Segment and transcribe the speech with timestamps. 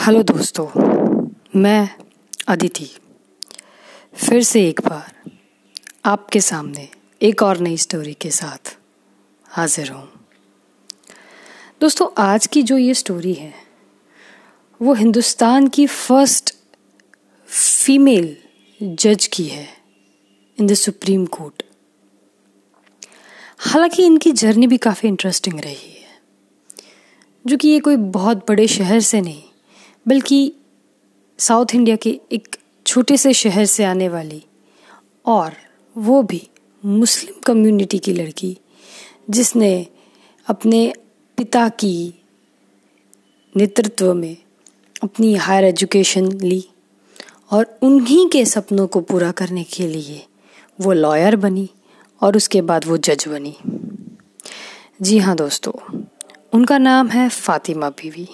[0.00, 0.66] Hello दोस्तों,
[1.56, 1.88] मैं
[2.48, 2.86] अदिति।
[4.14, 5.32] फिर से एक बार
[6.04, 6.88] आपके सामने
[7.22, 8.76] एक और नई स्टोरी के साथ
[9.48, 10.08] हाजिर हूँ।
[11.80, 13.52] दोस्तों, आज की जो ये स्टोरी है,
[14.80, 16.54] वो हिंदुस्तान की फ़र्स्ट
[17.48, 18.36] फीमेल
[18.80, 19.68] जज की है
[20.58, 21.62] इन द सुप्रीम कोर्ट
[23.58, 26.08] हालाँकि इनकी जर्नी भी काफ़ी इंटरेस्टिंग रही है,
[27.44, 29.42] जो कि ये कोई बहुत बड़े शहर से नहीं
[30.10, 30.52] बल्कि
[31.38, 32.56] साउथ इंडिया के एक
[32.86, 34.42] छोटे से शहर से आने वाली
[35.26, 35.52] और
[35.96, 36.48] वो भी
[36.84, 38.58] मुस्लिम कम्युनिटी की लड़की,
[39.30, 39.86] जिसने
[40.48, 40.94] अपने
[41.36, 42.14] पिता की
[43.56, 44.36] नेतृत्व में
[45.02, 46.64] अपनी हायर एजुकेशन ली
[47.50, 50.26] और उन्हीं के सपनों को पूरा करने के लिए
[50.80, 51.70] वो लॉयर बनी
[52.22, 53.56] और उसके बाद वो जज बनी।
[55.02, 55.72] जी हाँ दोस्तों,
[56.52, 58.28] उनका नाम है फातिमा बीवी।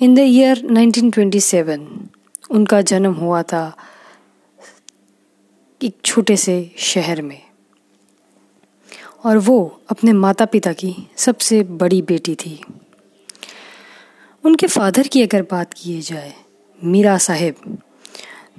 [0.00, 1.86] इन द ईयर 1927
[2.50, 3.76] उनका जन्म हुआ था
[5.82, 7.42] एक छोटे से शहर में।
[9.24, 12.60] और वो अपने माता पिता की सबसे बड़ी बेटी थी।
[14.44, 16.34] उनके फादर की अगर बात की जाए,
[16.84, 17.78] मीरा साहेब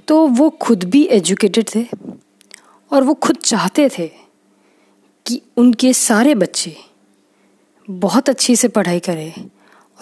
[0.08, 1.86] तो वो खुद भी एजुकेटेड थे
[2.92, 4.08] और वो खुद चाहते थे
[5.26, 6.76] कि उनके सारे बच्चे
[7.90, 9.34] बहुत अच्छी से पढ़ाई करे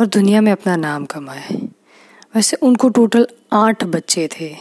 [0.01, 1.55] और दुनिया में अपना नाम कमाए
[2.37, 4.57] वैसे उनको टोटल आठ बच्चे थे,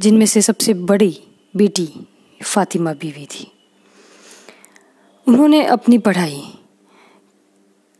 [0.00, 1.24] जिनमें से सबसे बड़ी
[1.56, 2.06] बेटी
[2.44, 3.52] फातिमा बीवी थी।
[5.28, 6.42] उन्होंने अपनी पढ़ाई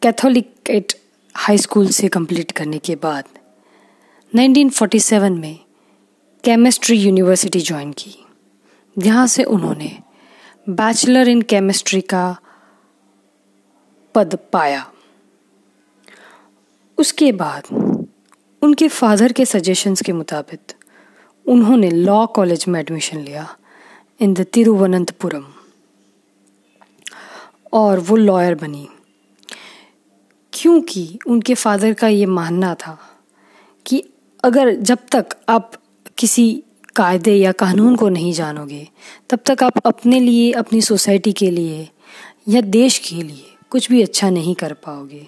[0.02, 0.92] कैथोलिक एट
[1.34, 3.24] हाई स्कूल से कंप्लीट करने के बाद
[4.34, 5.58] 1947 में
[6.44, 8.26] केमिस्ट्री यूनिवर्सिटी ज्वाइन की।
[8.98, 9.98] जहाँ से उन्होंने
[10.68, 12.36] बैचलर इन केमिस्ट्री का
[14.14, 14.90] पद पाया।
[16.98, 17.62] उसके बाद
[18.62, 20.72] उनके फादर के सजेशंस के मुताबिक
[21.46, 23.56] उन्होंने लॉ कॉलेज में एडमिशन लिया
[24.20, 25.44] इन द तिरुवनंतपुरम
[27.72, 28.88] और वो लॉयर बनी।
[30.52, 32.98] क्योंकि उनके फादर का ये मानना था
[33.86, 34.04] कि
[34.44, 35.72] अगर जब तक आप
[36.18, 36.62] किसी
[36.96, 38.88] कायदे या कानून को नहीं जानोगे,
[39.30, 41.88] तब तक आप अपने लिए, अपनी सोसाइटी के लिए
[42.48, 45.26] या देश के लिए कुछ भी अच्छा नहीं कर पाओगे।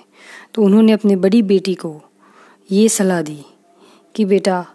[0.54, 2.02] तो उन्होंने अपनी बड़ी बेटी को
[2.70, 3.44] ये सलाह दी
[4.14, 4.66] कि बेटा,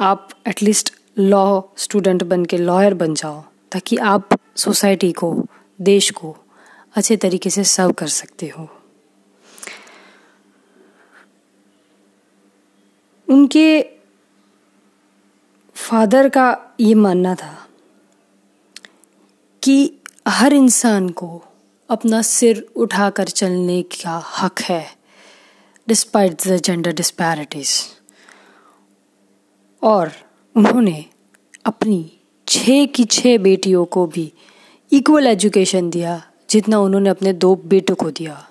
[0.00, 5.46] आप एटलीस्ट लॉ स्टूडेंट बन के लॉयर बन जाओ, ताकि आप सोसाइटी को,
[5.80, 6.36] देश को
[6.94, 8.68] अच्छे तरीके से सर्व कर सकते हो।
[13.28, 13.82] उनके
[15.74, 17.68] फादर का ये मानना था
[19.62, 19.96] कि
[20.28, 21.42] हर इंसान को
[21.90, 24.96] अपना सिर उठाकर चलने का हक है
[25.88, 27.72] डिस्पाइट द जेंडर डिस्पैरिटीज
[29.82, 30.12] और
[30.56, 31.04] उन्होंने
[31.66, 32.12] अपनी
[32.48, 34.32] छः की छः बेटियों को भी
[34.92, 38.46] इक्वल एजुकेशन दिया, जितना उन्होंने अपने दो बेटों को दिया।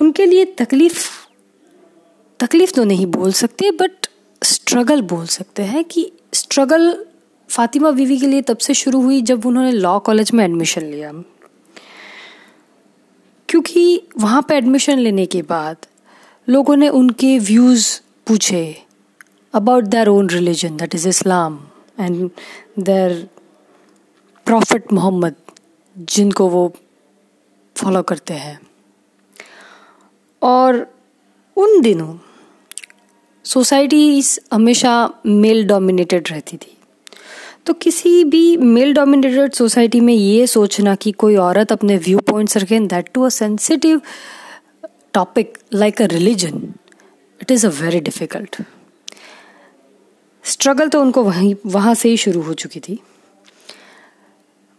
[0.00, 1.08] उनके लिए तकलीफ़
[2.40, 4.06] तकलीफ़ तो नहीं बोल सकते बट
[4.42, 7.03] स्ट्रगल बोल सकते हैं कि स्ट्रगल
[7.56, 11.12] फातिमा बीवी के लिए तब से शुरू हुई जब उन्होंने लॉ कॉलेज में एडमिशन लिया।
[13.48, 15.86] क्योंकि वहाँ पर एडमिशन लेने के बाद
[16.48, 18.82] लोगों ने उनके व्यूज़ पूछे
[19.54, 21.60] about their own religion that is Islam
[22.00, 22.30] and
[22.78, 23.28] their
[24.46, 25.34] prophet Muhammad
[25.98, 26.74] जिनको वो
[27.76, 28.60] फॉलो करते हैं।
[30.42, 30.94] और
[31.56, 32.18] उन दिनों
[33.44, 34.22] सोसाइटी
[34.52, 36.73] हमेशा मेल डोमिनेटेड रहती थी।
[37.66, 42.56] तो किसी भी मेल डोमिनेटेड सोसाइटी में ये सोचना कि कोई औरत अपने व्यू पॉइंट्स
[42.56, 44.00] रखें that too a sensitive
[45.14, 46.62] topic like a religion
[47.40, 48.62] it is a very difficult
[50.44, 52.98] struggle तो उनको वहीं, वहाँ से ही शुरू हो चुकी थी।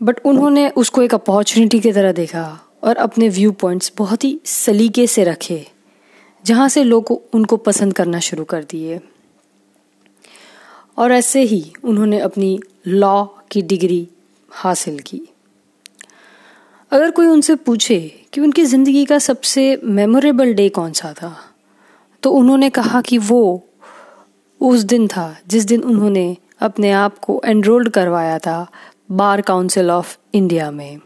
[0.02, 2.44] बट उन्होंने उसको एक अपॉर्चुनिटी की तरह देखा
[2.84, 5.66] और अपने व्यू पॉइंट्स बहुत ही सलीके से रखे,
[6.46, 8.99] जहाँ से लोग उनको पसंद करना शुरू कर दिए।
[10.97, 14.08] और ऐसे ही उन्होंने अपनी लॉ की डिग्री
[14.52, 15.22] हासिल की।
[16.91, 17.99] अगर कोई उनसे पूछे
[18.34, 21.35] कि उनकी ज़िंदगी का सबसे मेमोरेबल डे कौन सा था
[22.23, 23.41] तो उन्होंने कहा कि वो
[24.61, 28.67] उस दिन था जिस दिन उन्होंने अपने आप को एनरोल्ड करवाया था
[29.11, 30.99] बार काउंसिल ऑफ़ इंडिया में।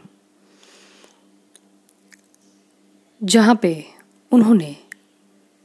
[3.21, 3.73] जहाँ पे
[4.31, 4.75] उन्होंने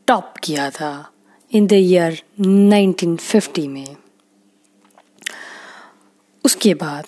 [0.08, 1.10] टॉप किया था
[1.52, 3.96] इन द ईयर 1950 में।
[6.44, 7.06] उसके बाद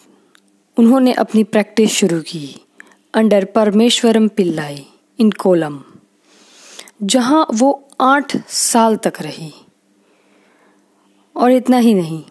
[0.77, 2.61] उन्होंने अपनी प्रैक्टिस शुरू की,
[3.15, 4.87] अंडर परमेश्वरम पिल्लाई
[5.19, 5.81] इन कोलम,
[7.03, 9.53] जहाँ वो आठ साल तक रही।
[11.37, 12.23] और इतना ही नहीं,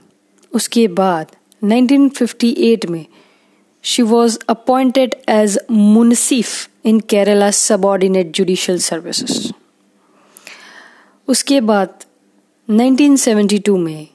[0.53, 3.05] उसके बाद 1958 में
[3.83, 9.51] she was appointed as munsif in Kerala subordinate judicial services
[11.27, 12.03] उसके बाद
[12.69, 14.07] 1972 में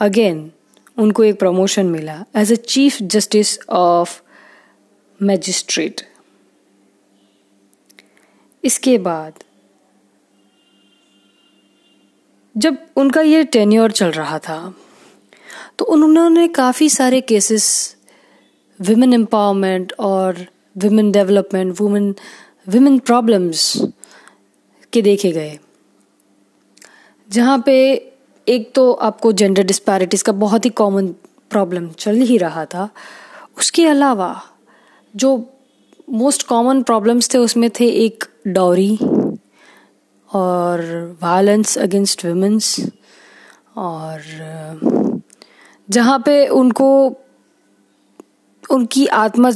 [0.00, 0.50] अगेन
[0.98, 4.20] उनको एक प्रमोशन मिला as a chief justice of
[5.20, 6.00] magistrate
[8.64, 9.32] इसके बाद,
[12.54, 14.58] जब उनका ये टेन्योर चल रहा था
[15.78, 17.66] तो उन्होंने काफ़ी सारे केसेस
[18.80, 20.44] विमेन एम्पावरमेंट और
[20.76, 22.14] women development women
[22.68, 23.72] women problems
[24.92, 25.58] के देखे गए,
[27.28, 27.76] जहाँ पे
[28.48, 31.06] एक तो आपको जेंडर डिस्पैरिटीज़ का बहुत ही कॉमन
[31.50, 32.88] प्रॉब्लम चल ही रहा था।
[33.58, 34.34] उसके अलावा
[35.14, 35.36] जो
[36.10, 38.98] मोस्ट कॉमन प्रॉब्लम्स थे, उसमें थे एक डॉरी
[40.30, 40.80] और
[41.22, 42.74] वायलेंस अगेंस्ट वुमेंस
[43.76, 44.20] और
[45.88, 46.88] जहाँ पे उनको,
[48.70, 49.50] उनकी आत्मा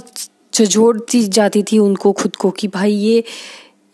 [0.55, 3.25] झोड़ती जाती थी उनको, खुद को कि भाई ये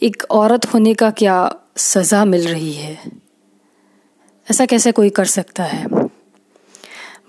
[0.03, 1.39] एक औरत होने का क्या
[1.77, 3.28] सज़ा मिल रही है।
[4.51, 5.87] ऐसा कैसे कोई कर सकता है?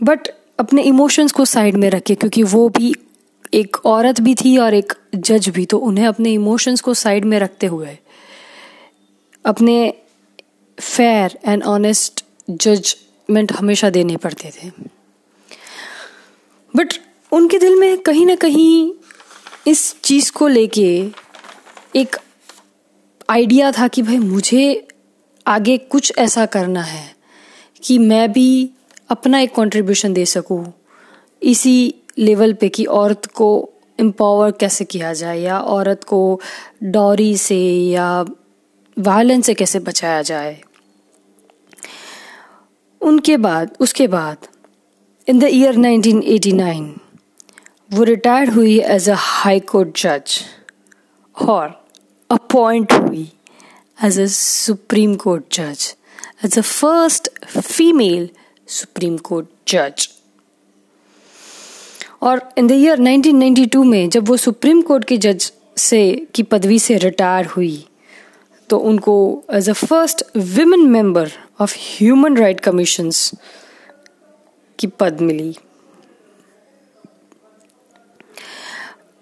[0.03, 0.27] बट
[0.59, 2.93] अपने इमोशंस को साइड में रखे क्योंकि वो भी
[3.53, 7.39] एक औरत भी थी और एक जज भी तो उन्हें अपने इमोशंस को साइड में
[7.39, 7.97] रखते हुए,
[9.45, 9.93] अपने
[10.79, 14.69] फेयर एंड ऑनेस्ट जजमेंट हमेशा देने पड़ते थे।
[16.75, 16.93] बट
[17.31, 18.93] उनके दिल में कहीं ना कहीं
[19.67, 21.07] इस चीज़ को लेके
[21.95, 22.15] एक
[23.29, 24.87] आइडिया था कि भाई मुझे
[25.49, 27.15] आगे कुछ ऐसा करना है
[27.83, 28.69] कि मैं भी
[29.09, 30.73] अपना एक कंट्रीब्यूशन दे सकूँ।
[31.43, 33.69] इसी लेवल पे कि औरत को
[33.99, 36.41] एम्पावर कैसे किया जाए या औरत को
[36.83, 38.25] डॉरी से या
[38.99, 40.61] वायलेंस से कैसे बचाया जाए।
[43.01, 44.37] उनके बाद, उसके बाद
[45.27, 46.93] इन द ईयर 1989
[47.93, 50.41] वो रिटायर्ड हुई एज अ हाई कोर्ट जज
[51.49, 51.85] और
[52.31, 53.31] अपॉइंट हुई
[53.99, 55.95] as a Supreme Court judge,
[56.41, 58.29] as the first female
[58.67, 60.09] Supreme Court judge.
[62.21, 66.01] और इन द ईयर 1992 में जब वो सुप्रीम कोर्ट के जज से
[66.35, 67.85] की पदवी से रिटायर हुई
[68.69, 69.15] तो उनको
[69.53, 71.31] as a first women member
[71.61, 73.31] of human right commissions
[74.79, 75.55] की पद मिली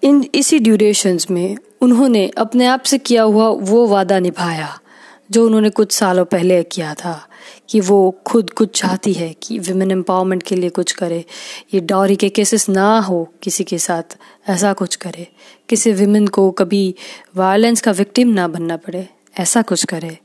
[0.04, 4.80] इन इसी ड्यूरेशंस में उन्होंने अपने आप से किया हुआ वो वादा निभाया,
[5.32, 7.28] जो उन्होंने कुछ सालों पहले किया था,
[7.70, 11.26] कि वो खुद कुछ चाहती है कि विमेन एम्पावरमेंट के लिए कुछ करे।
[11.74, 14.04] ये डॉरी के केसेस ना हो किसी के साथ,
[14.50, 15.28] ऐसा कुछ करे।
[15.70, 16.96] किसी विमेन को कभी
[17.36, 19.08] वायलेंस का विक्टिम ना बनना पड़े,
[19.40, 20.18] ऐसा कुछ करे।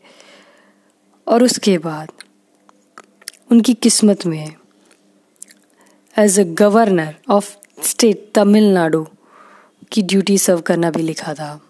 [1.28, 2.08] और उसके बाद,
[3.50, 4.54] उनकी किस्मत में
[6.18, 9.06] as a governor of state Tamil Nadu
[9.92, 11.60] की ड्यूटी सर्व करना भी लिखा था।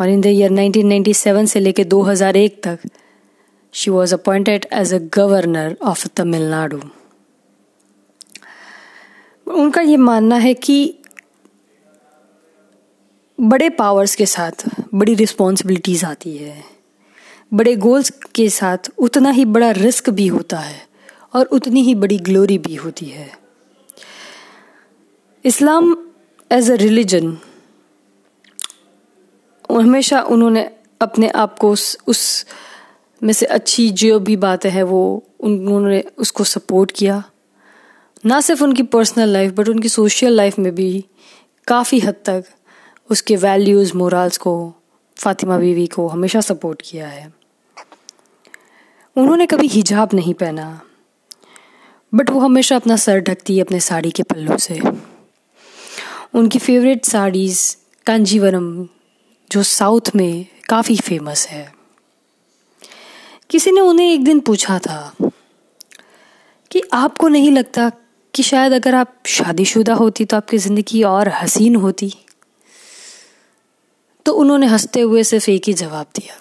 [0.00, 2.78] और इन द ईयर 1997 से लेकर 2001 तक
[3.72, 6.80] she was appointed as a governor of Tamil Nadu
[9.46, 10.98] उनका ये मानना है कि
[13.40, 14.52] बड़े पावर्स के साथ,
[14.94, 16.64] बड़ी रिस्पॉन्सिबिलिटीज आती है।
[17.54, 20.86] बड़े गोल्स के साथ उतना ही बड़ा रिस्क भी होता है
[21.34, 23.32] और उतनी ही बड़ी ग्लोरी भी होती है।
[25.44, 26.11] इस्लाम
[26.52, 27.36] एज अ रिलीजन
[29.70, 32.46] हमेशा उन्होंने अपने आप को उस, उस
[33.22, 37.22] में से अच्छी जो भी बातें हैं वो उन्होंने उसको सपोर्ट किया।
[38.26, 41.04] ना सिर्फ़ उनकी पर्सनल लाइफ बट उनकी सोशल लाइफ में भी
[41.66, 42.44] काफ़ी हद तक
[43.10, 44.74] उसके वैल्यूज़ मोरल्स को
[45.16, 47.32] फातिमा बीवी को हमेशा सपोर्ट किया है।
[49.16, 50.82] उन्होंने कभी हिजाब नहीं पहना
[52.14, 55.11] बट वो हमेशा अपना सर ढकती अपने साड़ी के पल्लू से।
[56.34, 57.60] उनकी फेवरेट साड़ीज़
[58.06, 58.88] कांजीवरम,
[59.50, 61.72] जो साउथ में काफ़ी फ़ेमस है।
[63.50, 65.12] किसी ने उन्हें एक दिन पूछा था
[66.70, 67.90] कि आपको नहीं लगता
[68.34, 72.12] कि शायद अगर आप शादीशुदा होती तो आपकी ज़िंदगी और हसीन होती?
[74.26, 76.36] तो उन्होंने हँसते हुए सिर्फ़ एक ही जवाब दिया,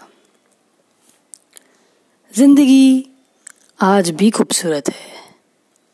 [2.32, 3.08] ज़िंदगी
[3.82, 5.10] आज भी खूबसूरत है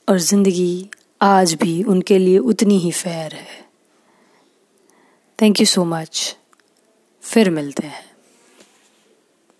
[0.07, 0.89] और ज़िंदगी
[1.21, 3.66] आज भी उनके लिए उतनी ही फेयर है।
[5.41, 6.37] थैंक यू सो मच
[7.21, 8.06] फिर मिलते हैं।